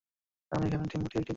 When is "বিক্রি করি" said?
0.97-1.29